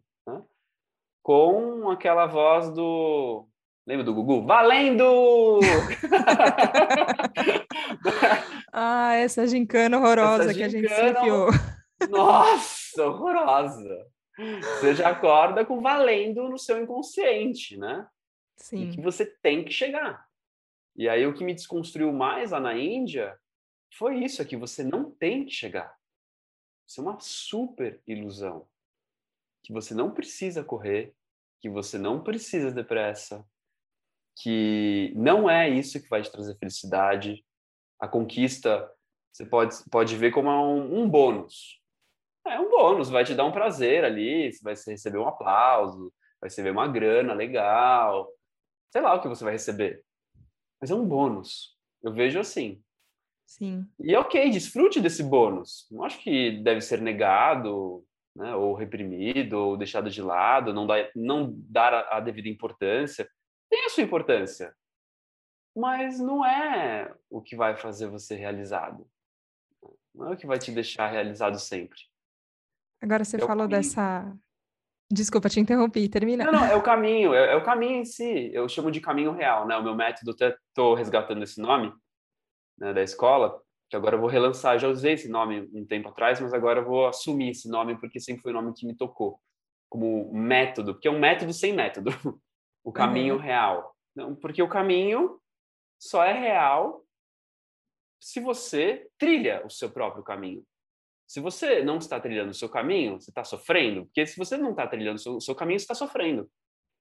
[1.23, 3.47] Com aquela voz do
[3.85, 4.45] Lembra do Gugu?
[4.45, 5.59] Valendo!
[8.71, 11.49] ah, essa gincana horrorosa essa gincana, que a gente se enfiou.
[12.09, 14.07] Nossa, horrorosa.
[14.79, 18.07] Você já acorda com valendo no seu inconsciente, né?
[18.57, 18.89] Sim.
[18.89, 20.25] E que você tem que chegar.
[20.95, 23.37] E aí o que me desconstruiu mais lá na Índia
[23.97, 25.93] foi isso, é que você não tem que chegar.
[26.87, 28.65] Isso é uma super ilusão.
[29.63, 31.13] Que você não precisa correr,
[31.61, 33.45] que você não precisa depressa,
[34.37, 37.45] que não é isso que vai te trazer felicidade.
[37.99, 38.91] A conquista
[39.31, 41.81] você pode, pode ver como um, um bônus.
[42.45, 46.69] É um bônus, vai te dar um prazer ali, vai receber um aplauso, vai receber
[46.69, 48.29] uma grana legal,
[48.91, 50.03] sei lá o que você vai receber.
[50.79, 51.75] Mas é um bônus.
[52.03, 52.83] Eu vejo assim.
[53.45, 53.87] Sim.
[53.99, 55.87] E é ok, desfrute desse bônus.
[55.89, 60.95] Não acho que deve ser negado, né, ou reprimido, ou deixado de lado, não, dá,
[61.15, 63.27] não dar a, a devida importância
[63.73, 64.75] tem a sua importância,
[65.75, 69.09] mas não é o que vai fazer você realizado.
[70.13, 71.97] Não é o que vai te deixar realizado sempre.
[73.01, 74.31] Agora você é falou dessa.
[75.11, 76.45] Desculpa, te interrompi, termina.
[76.45, 78.51] Não, não, é o caminho, é, é, o caminho em si.
[78.53, 79.75] Eu chamo de caminho real, né?
[79.75, 81.91] O meu método, até estou resgatando esse nome
[82.77, 84.79] né, da escola, que agora eu vou relançar.
[84.79, 88.19] Já usei esse nome um tempo atrás, mas agora eu vou assumir esse nome porque
[88.19, 89.39] sempre foi o nome que me tocou
[89.89, 92.09] como método, porque é um método sem método.
[92.83, 93.39] o caminho uhum.
[93.39, 93.95] real.
[94.15, 95.39] Não, porque o caminho
[95.99, 97.03] só é real
[98.19, 100.63] se você trilha o seu próprio caminho.
[101.27, 104.05] Se você não está trilhando o seu caminho, você está sofrendo.
[104.05, 106.49] Porque se você não está trilhando o seu, seu caminho, você está sofrendo.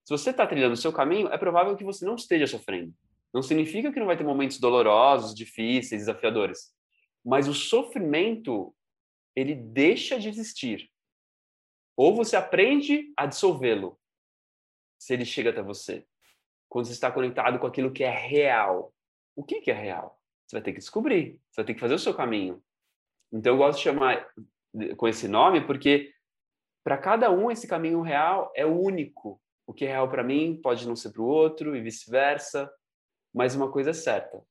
[0.04, 2.92] Se você está trilhando o seu caminho, é provável que você não esteja sofrendo.
[3.32, 6.74] Não significa que não vai ter momentos dolorosos, difíceis, desafiadores.
[7.24, 8.74] Mas o sofrimento,
[9.34, 10.90] ele deixa de existir.
[11.96, 13.98] Ou você aprende a dissolvê-lo,
[14.98, 16.06] se ele chega até você.
[16.68, 18.94] Quando você está conectado com aquilo que é real.
[19.34, 20.20] O que, que é real?
[20.46, 22.62] Você vai ter que descobrir, você vai ter que fazer o seu caminho.
[23.32, 24.28] Então eu gosto de chamar
[24.96, 26.12] com esse nome porque
[26.84, 29.40] para cada um esse caminho real é único.
[29.66, 32.70] O que é real para mim pode não ser para o outro e vice-versa,
[33.34, 34.42] mas uma coisa é certa.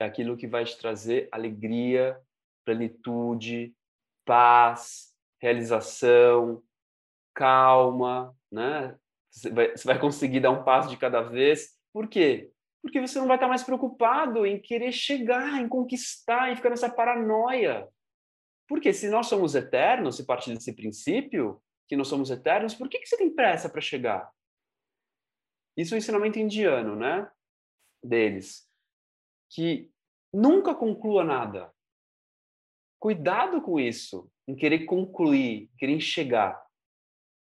[0.00, 2.20] É aquilo que vai te trazer alegria,
[2.64, 3.74] plenitude,
[4.24, 6.62] paz, realização,
[7.34, 8.96] calma, né?
[9.30, 9.50] Você
[9.84, 11.76] vai, conseguir dar um passo de cada vez.
[11.92, 12.52] Por quê?
[12.82, 16.90] Porque você não vai estar mais preocupado em querer chegar, em conquistar, em ficar nessa
[16.90, 17.88] paranoia.
[18.68, 22.98] Porque se nós somos eternos, se partir desse princípio, que nós somos eternos, por que,
[22.98, 24.30] que você tem pressa para chegar?
[25.76, 27.30] Isso é um ensinamento indiano, né?
[28.02, 28.66] Deles.
[29.50, 29.90] Que
[30.32, 31.72] nunca conclua nada.
[32.98, 36.60] Cuidado com isso, em querer concluir, querer chegar.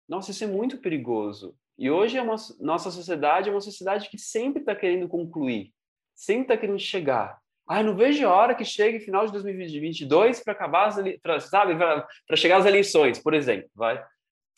[0.08, 1.54] Nossa, isso é muito perigoso.
[1.78, 5.72] E hoje é uma, nossa sociedade é uma sociedade que sempre está querendo concluir,
[6.14, 7.40] sempre está querendo chegar.
[7.68, 11.76] Ai, não vejo a hora que chegue final de 2022 para acabar as pra, sabe,
[11.76, 14.04] para chegar as eleições, por exemplo, vai.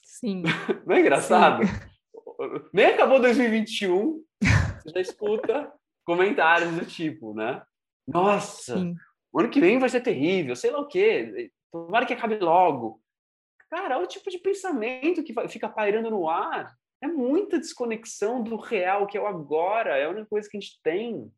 [0.02, 0.42] Sim.
[0.86, 1.64] Não é engraçado?
[1.64, 1.72] Sim.
[2.72, 5.72] Nem acabou 2021, você já escuta
[6.04, 7.62] comentários do tipo, né?
[8.06, 8.94] Nossa, Sim.
[9.32, 11.50] o ano que vem vai ser terrível, sei lá o quê.
[11.70, 13.00] Tomara que acabe logo.
[13.70, 18.56] Cara, olha o tipo de pensamento que fica pairando no ar é muita desconexão do
[18.56, 21.32] real, que é o agora, é a única coisa que a gente tem.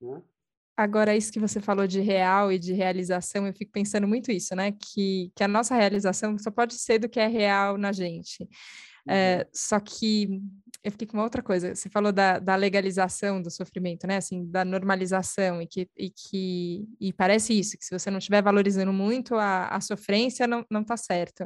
[0.00, 0.22] Né?
[0.76, 4.56] Agora, isso que você falou de real e de realização, eu fico pensando muito isso,
[4.56, 4.72] né?
[4.72, 8.48] Que, que a nossa realização só pode ser do que é real na gente.
[9.10, 10.40] É, só que
[10.84, 11.74] eu fiquei com uma outra coisa.
[11.74, 14.16] Você falou da, da, legalização do sofrimento, né?
[14.16, 18.42] Assim, da normalização, e que, e que e parece isso, que se você não estiver
[18.42, 21.42] valorizando muito a, a sofrência, não, não tá certo.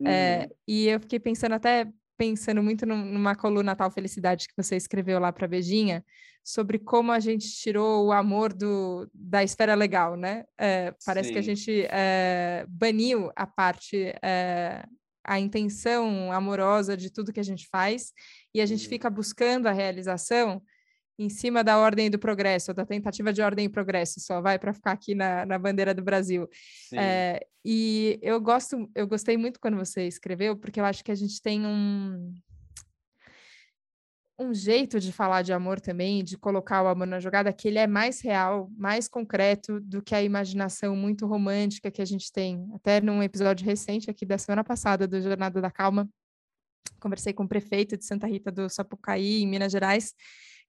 [0.00, 0.06] Uhum.
[0.06, 5.18] É, e eu fiquei pensando até pensando muito numa coluna Tal Felicidade que você escreveu
[5.18, 6.04] lá para Beijinha,
[6.44, 10.44] sobre como a gente tirou o amor do, da esfera legal, né?
[10.58, 11.32] É, parece Sim.
[11.32, 14.84] que a gente é, baniu a parte, é,
[15.24, 18.12] a intenção amorosa de tudo que a gente faz,
[18.54, 18.90] e a gente uhum.
[18.90, 20.62] fica buscando a realização
[21.18, 24.72] em cima da ordem do progresso, da tentativa de ordem e progresso, só vai para
[24.72, 26.48] ficar aqui na, na bandeira do Brasil.
[26.94, 31.14] É, e eu gosto, eu gostei muito quando você escreveu, porque eu acho que a
[31.14, 32.32] gente tem um
[34.40, 37.78] um jeito de falar de amor também, de colocar o amor na jogada, que ele
[37.78, 42.66] é mais real, mais concreto do que a imaginação muito romântica que a gente tem.
[42.74, 46.08] Até num episódio recente aqui da semana passada do Jornada da Calma,
[46.98, 50.14] conversei com o prefeito de Santa Rita do Sapucaí, em Minas Gerais,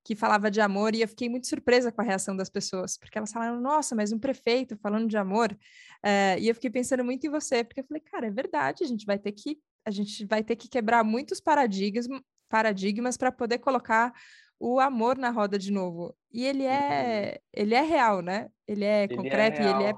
[0.03, 3.17] que falava de amor, e eu fiquei muito surpresa com a reação das pessoas, porque
[3.17, 7.25] elas falaram, nossa, mas um prefeito falando de amor, uh, e eu fiquei pensando muito
[7.25, 10.25] em você, porque eu falei, cara, é verdade, a gente vai ter que, a gente
[10.25, 12.07] vai ter que quebrar muitos paradigmas,
[12.51, 14.13] paradigmas para poder colocar
[14.59, 16.15] o amor na roda de novo.
[16.31, 17.63] E ele é, uhum.
[17.63, 18.49] ele é real, né?
[18.67, 19.93] Ele é ele é concreto é e ele é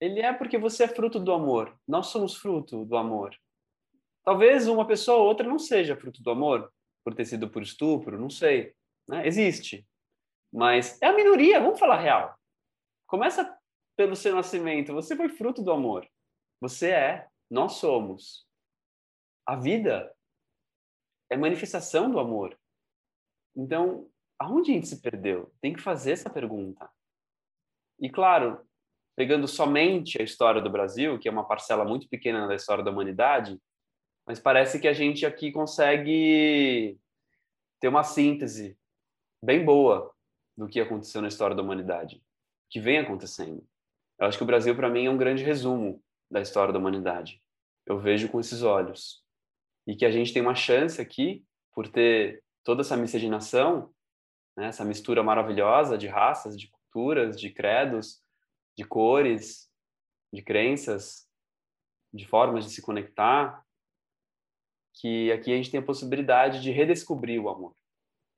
[0.00, 1.78] ele é porque você é fruto do amor.
[1.86, 3.36] Nós somos fruto do amor.
[4.24, 6.72] Talvez uma pessoa ou outra não seja fruto do amor,
[7.04, 8.74] por ter sido por estupro, não sei.
[9.06, 9.24] Né?
[9.24, 9.86] Existe.
[10.52, 12.36] Mas é a minoria, vamos falar real.
[13.06, 13.56] Começa
[13.96, 14.92] pelo seu nascimento.
[14.92, 16.04] Você foi fruto do amor.
[16.60, 18.44] Você é, nós somos.
[19.46, 20.12] A vida
[21.32, 22.58] é manifestação do amor.
[23.56, 25.50] Então, aonde a gente se perdeu?
[25.60, 26.90] Tem que fazer essa pergunta.
[27.98, 28.60] E claro,
[29.16, 32.90] pegando somente a história do Brasil, que é uma parcela muito pequena da história da
[32.90, 33.58] humanidade,
[34.26, 36.98] mas parece que a gente aqui consegue
[37.80, 38.78] ter uma síntese
[39.42, 40.12] bem boa
[40.56, 42.22] do que aconteceu na história da humanidade,
[42.70, 43.66] que vem acontecendo.
[44.18, 47.42] Eu acho que o Brasil, para mim, é um grande resumo da história da humanidade.
[47.86, 49.21] Eu vejo com esses olhos.
[49.86, 53.92] E que a gente tem uma chance aqui, por ter toda essa miscigenação,
[54.56, 58.22] né, essa mistura maravilhosa de raças, de culturas, de credos,
[58.76, 59.70] de cores,
[60.32, 61.26] de crenças,
[62.12, 63.64] de formas de se conectar,
[64.94, 67.74] que aqui a gente tem a possibilidade de redescobrir o amor.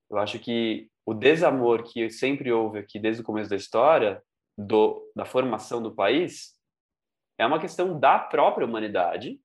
[0.08, 4.22] Eu acho que o desamor que sempre houve aqui desde o começo da história,
[4.56, 6.54] do, da formação do país,
[7.36, 9.40] é uma questão da própria humanidade,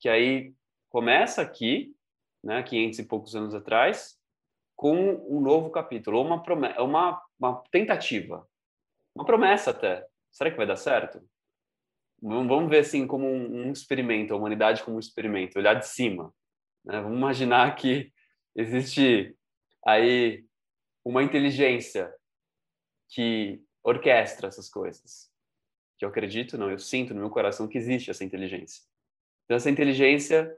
[0.00, 0.54] que aí
[0.88, 1.94] começa aqui,
[2.42, 4.18] né, 500 e poucos anos atrás,
[4.74, 8.46] com um novo capítulo, uma, promessa, uma, uma tentativa,
[9.14, 10.06] uma promessa até.
[10.30, 11.26] Será que vai dar certo?
[12.20, 16.32] Vamos ver assim como um, experimento, a humanidade como um experimento, olhar de cima.
[16.84, 17.00] Né?
[17.00, 18.12] Vamos imaginar que
[18.54, 19.36] existe
[19.86, 20.44] aí
[21.04, 22.12] uma inteligência
[23.08, 25.30] que orquestra essas coisas.
[25.98, 28.82] Que eu acredito, não, eu sinto no meu coração que existe essa inteligência.
[29.44, 30.54] Então, essa inteligência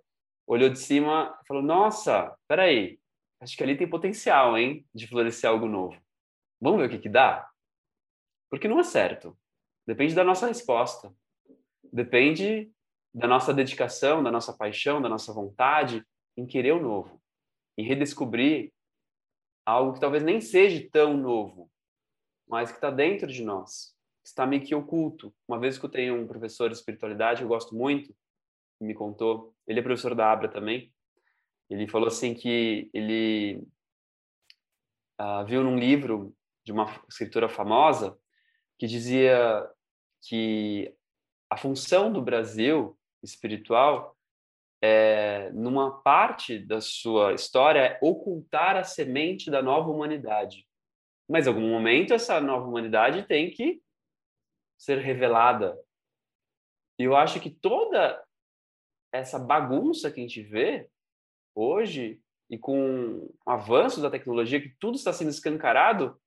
[0.49, 2.99] olhou de cima e falou: Nossa, peraí,
[3.41, 6.01] acho que ali tem potencial, hein, de florescer algo novo.
[6.61, 7.49] Vamos ver o que, que dá?
[8.51, 9.39] Porque não é certo.
[9.87, 11.15] Depende da nossa resposta.
[11.93, 12.73] Depende
[13.15, 16.05] da nossa dedicação, da nossa paixão, da nossa vontade
[16.37, 17.21] em querer o novo,
[17.77, 18.73] em redescobrir
[19.67, 21.71] algo que talvez nem seja tão novo,
[22.47, 25.35] mas que está dentro de nós, está meio que oculto.
[25.47, 28.15] Uma vez escutei um professor de espiritualidade, eu gosto muito, que
[28.81, 30.93] me contou, ele é professor da Abra também,
[31.69, 33.67] ele falou assim que ele
[35.21, 38.19] uh, viu num livro de uma escritora famosa
[38.79, 39.69] que dizia
[40.23, 40.95] que
[41.51, 44.17] a função do Brasil espiritual
[44.81, 50.67] é, numa parte da sua história, é ocultar a semente da nova humanidade.
[51.29, 53.83] Mas em algum momento essa nova humanidade tem que
[54.79, 55.77] ser revelada.
[56.99, 58.23] E eu acho que toda
[59.19, 60.89] essa bagunça que a gente vê
[61.55, 66.19] hoje e com o avanço da tecnologia, que tudo está sendo escancarado,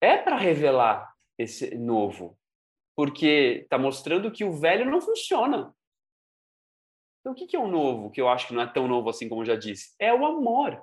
[0.00, 2.38] é para revelar esse novo.
[2.96, 5.72] Porque está mostrando que o velho não funciona.
[7.20, 9.28] Então, o que é o novo, que eu acho que não é tão novo assim
[9.28, 9.94] como eu já disse?
[9.98, 10.82] É o amor.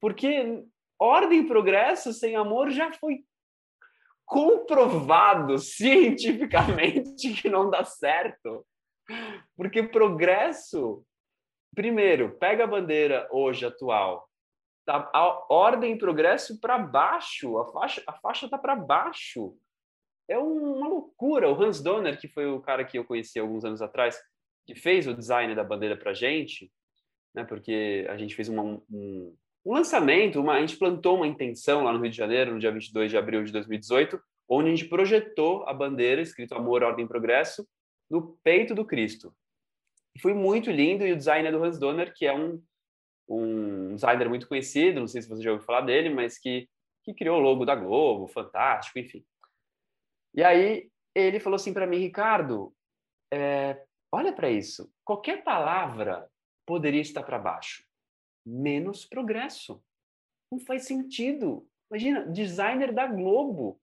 [0.00, 0.64] Porque
[0.98, 3.24] ordem e progresso sem amor já foi
[4.24, 8.66] comprovado cientificamente que não dá certo.
[9.56, 11.04] Porque progresso,
[11.74, 14.28] primeiro, pega a bandeira hoje atual,
[14.84, 19.56] tá a ordem progresso para baixo, a faixa a faixa tá para baixo.
[20.28, 21.50] É uma loucura.
[21.50, 24.20] O Hans Donner, que foi o cara que eu conheci alguns anos atrás,
[24.66, 26.70] que fez o design da bandeira para gente,
[27.34, 27.44] né?
[27.44, 29.34] Porque a gente fez uma, um,
[29.64, 32.70] um lançamento, uma, a gente plantou uma intenção lá no Rio de Janeiro, no dia
[32.70, 37.08] 22 de abril de 2018, onde a gente projetou a bandeira escrito Amor, Ordem e
[37.08, 37.66] Progresso
[38.10, 39.34] no peito do Cristo.
[40.14, 42.62] E foi muito lindo e o design é do Hans Donner, que é um,
[43.28, 46.68] um designer muito conhecido, não sei se você já ouviu falar dele, mas que,
[47.04, 49.24] que criou o logo da Globo, fantástico, enfim.
[50.34, 52.74] E aí ele falou assim para mim, Ricardo,
[53.32, 56.28] é, olha para isso, qualquer palavra
[56.66, 57.84] poderia estar para baixo,
[58.46, 59.82] menos progresso.
[60.50, 61.68] Não faz sentido.
[61.90, 63.80] Imagina, designer da Globo.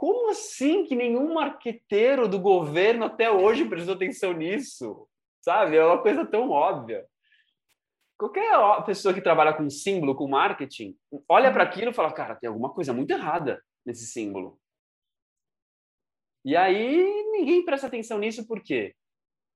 [0.00, 5.06] Como assim que nenhum marqueteiro do governo até hoje prestou atenção nisso?
[5.42, 5.76] Sabe?
[5.76, 7.06] É uma coisa tão óbvia.
[8.16, 8.50] Qualquer
[8.86, 10.98] pessoa que trabalha com símbolo, com marketing,
[11.28, 14.58] olha para aquilo e fala: cara, tem alguma coisa muito errada nesse símbolo.
[16.46, 18.96] E aí ninguém presta atenção nisso por quê?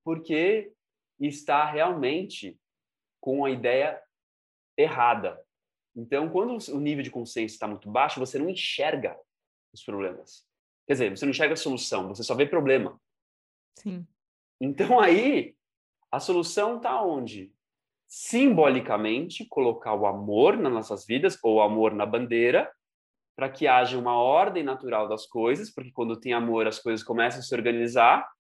[0.05, 0.71] Porque
[1.19, 2.61] está realmente
[3.19, 3.99] com a ideia
[4.77, 5.43] errada.
[5.97, 9.19] Então, quando o nível de consciência está muito baixo, você não enxerga
[9.75, 10.47] os problemas.
[10.87, 13.01] Quer dizer, você não enxerga a solução, você só vê problema.
[13.77, 14.07] Sim.
[14.61, 15.57] Então, aí,
[16.11, 17.53] a solução está onde?
[18.07, 22.71] Simbolicamente, colocar o amor nas nossas vidas, ou o amor na bandeira,
[23.37, 27.41] para que haja uma ordem natural das coisas, porque quando tem amor as coisas começam
[27.41, 28.31] a se organizar,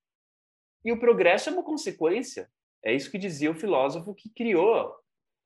[0.85, 2.49] e o progresso é uma consequência.
[2.85, 4.95] É isso que dizia o filósofo que criou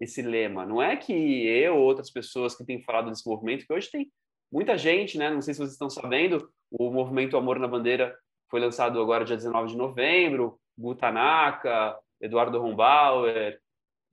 [0.01, 0.66] esse lema.
[0.66, 4.12] Não é que eu ou outras pessoas que têm falado desse movimento, que hoje tem
[4.51, 5.30] muita gente, né?
[5.30, 8.16] Não sei se vocês estão sabendo, o movimento Amor na Bandeira
[8.51, 13.61] foi lançado agora dia 19 de novembro, Gutanaka, Eduardo Rombauer,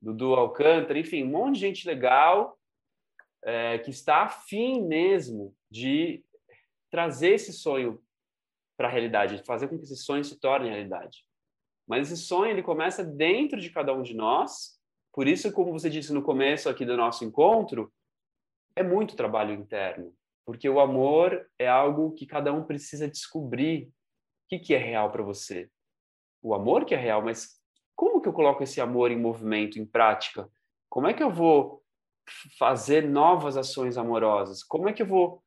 [0.01, 2.57] Dudu Alcântara, enfim, um monte de gente legal
[3.43, 6.23] é, que está afim mesmo de
[6.89, 8.01] trazer esse sonho
[8.77, 11.25] para a realidade, de fazer com que esse sonho se torne realidade.
[11.87, 14.79] Mas esse sonho ele começa dentro de cada um de nós.
[15.13, 17.93] Por isso, como você disse no começo aqui do nosso encontro,
[18.75, 20.13] é muito trabalho interno,
[20.45, 23.87] porque o amor é algo que cada um precisa descobrir.
[23.87, 23.91] O
[24.49, 25.69] que, que é real para você?
[26.41, 27.59] O amor que é real, mas
[27.95, 30.49] como que eu coloco esse amor em movimento, em prática?
[30.89, 31.83] Como é que eu vou
[32.59, 34.63] fazer novas ações amorosas?
[34.63, 35.43] Como é que eu vou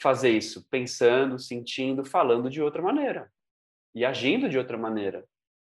[0.00, 0.66] fazer isso?
[0.70, 3.30] Pensando, sentindo, falando de outra maneira
[3.94, 5.26] e agindo de outra maneira.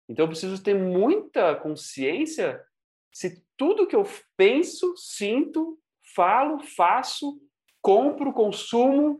[0.07, 2.63] Então eu preciso ter muita consciência
[3.11, 4.03] se tudo que eu
[4.37, 5.79] penso, sinto,
[6.15, 7.39] falo, faço,
[7.81, 9.19] compro, consumo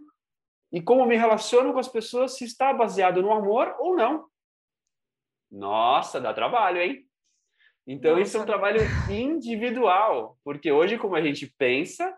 [0.72, 4.28] e como me relaciono com as pessoas se está baseado no amor ou não.
[5.51, 7.07] Nossa, dá trabalho, hein?
[7.88, 8.22] Então Nossa.
[8.22, 12.16] isso é um trabalho individual, porque hoje como a gente pensa,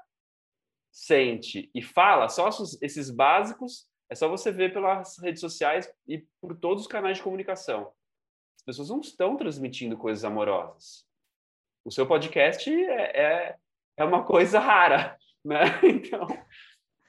[0.92, 2.50] sente e fala, só
[2.82, 7.24] esses básicos, é só você ver pelas redes sociais e por todos os canais de
[7.24, 7.94] comunicação.
[8.58, 11.08] As pessoas não estão transmitindo coisas amorosas.
[11.86, 13.56] O seu podcast é, é,
[13.96, 15.62] é uma coisa rara, né?
[15.84, 16.28] Então,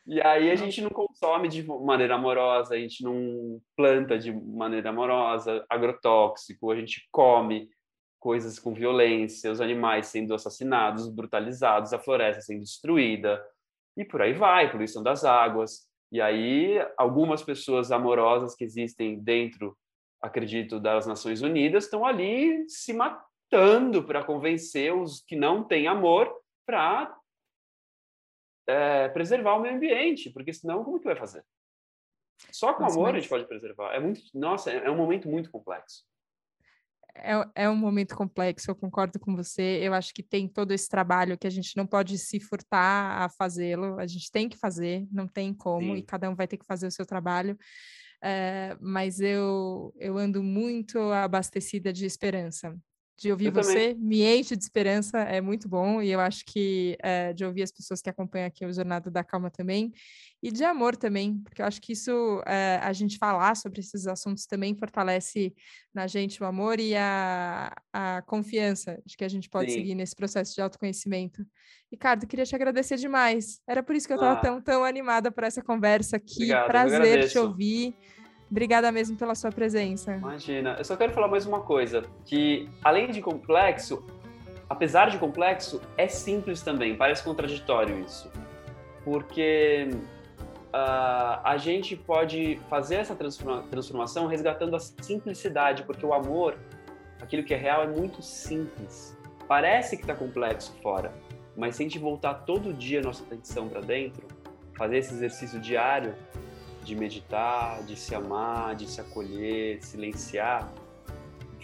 [0.07, 4.91] e aí a gente não consome de maneira amorosa, a gente não planta de maneira
[4.91, 7.71] amorosa, agrotóxico, a gente come
[8.19, 13.45] coisas com violência, os animais sendo assassinados, brutalizados, a floresta sendo destruída,
[13.97, 15.89] e por aí vai, poluição das águas.
[16.11, 19.77] E aí algumas pessoas amorosas que existem dentro
[20.23, 26.33] acredito, das Nações Unidas, estão ali se matando para convencer os que não têm amor
[26.65, 27.13] para
[28.67, 31.45] é, preservar o meio ambiente, porque senão como que vai fazer?
[32.51, 33.95] Só com amor a gente pode preservar.
[33.95, 36.05] É muito, nossa, é, é um momento muito complexo.
[37.15, 39.81] É, é um momento complexo, eu concordo com você.
[39.83, 43.29] Eu acho que tem todo esse trabalho que a gente não pode se furtar a
[43.29, 46.01] fazê-lo, a gente tem que fazer, não tem como, Sim.
[46.01, 47.57] e cada um vai ter que fazer o seu trabalho.
[48.23, 52.75] Eh, mas eu, eu ando muito abastecida de esperança.
[53.23, 53.95] De ouvir eu você, também.
[53.99, 57.71] me enche de esperança, é muito bom, e eu acho que é, de ouvir as
[57.71, 59.93] pessoas que acompanham aqui o Jornada da Calma também,
[60.43, 64.09] e de amor também, porque eu acho que isso, é, a gente falar sobre esses
[64.09, 65.55] assuntos também fortalece
[65.95, 69.79] na gente o amor e a, a confiança de que a gente pode Sim.
[69.79, 71.47] seguir nesse processo de autoconhecimento.
[71.93, 73.61] Ricardo, queria te agradecer demais.
[73.69, 74.43] Era por isso que eu estava ah.
[74.43, 76.43] tão, tão animada por essa conversa aqui.
[76.43, 77.95] Obrigado, Prazer te ouvir.
[78.53, 80.15] Obrigada mesmo pela sua presença.
[80.15, 80.75] Imagina.
[80.77, 84.05] Eu só quero falar mais uma coisa, que além de complexo,
[84.69, 86.95] apesar de complexo, é simples também.
[86.95, 88.31] Parece contraditório isso.
[89.03, 89.89] Porque
[90.69, 96.59] uh, a gente pode fazer essa transformação resgatando a simplicidade, porque o amor,
[97.23, 99.17] aquilo que é real, é muito simples.
[99.49, 101.11] Parece que está complexo fora,
[101.57, 104.29] mas se a gente voltar todo dia nossa atenção para dentro,
[104.77, 106.15] fazer esse exercício diário
[106.83, 110.73] de meditar, de se amar, de se acolher, silenciar,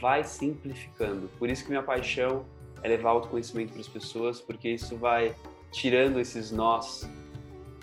[0.01, 1.29] vai simplificando.
[1.39, 2.45] Por isso que minha paixão
[2.83, 5.35] é levar autoconhecimento para as pessoas, porque isso vai
[5.73, 7.09] tirando esses nós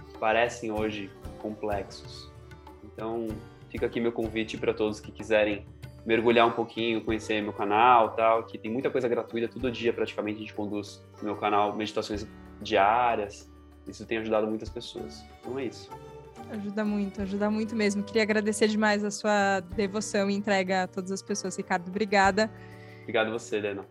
[0.10, 2.32] que parecem hoje complexos.
[2.84, 3.28] Então,
[3.70, 5.66] fica aqui meu convite para todos que quiserem
[6.06, 10.38] mergulhar um pouquinho, conhecer meu canal, tal, que tem muita coisa gratuita todo dia praticamente
[10.38, 12.28] a gente conduz no meu canal meditações
[12.62, 13.52] diárias.
[13.88, 15.26] Isso tem ajudado muitas pessoas.
[15.40, 15.90] Então é isso.
[16.52, 18.04] Ajuda muito, ajuda muito mesmo.
[18.04, 21.88] Queria agradecer demais a sua devoção e entrega a todas as pessoas, Ricardo.
[21.90, 22.52] Obrigada.
[23.02, 23.86] Obrigado você, Helena.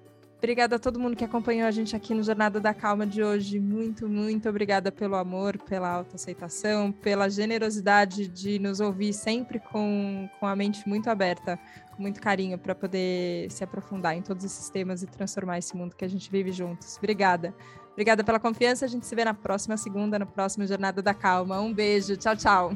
[0.45, 3.59] Obrigada a todo mundo que acompanhou a gente aqui no Jornada da Calma de hoje.
[3.59, 10.47] Muito, muito obrigada pelo amor, pela autoaceitação, pela generosidade de nos ouvir sempre com, com
[10.47, 11.59] a mente muito aberta,
[11.97, 15.97] com muito carinho, para poder se aprofundar em todos esses temas e transformar esse mundo
[15.97, 16.99] que a gente vive juntos.
[16.99, 17.55] Obrigada.
[17.95, 18.85] Obrigada pela confiança.
[18.85, 21.61] A gente se vê na próxima segunda, na próxima Jornada da Calma.
[21.61, 22.17] Um beijo.
[22.17, 22.73] Tchau, tchau.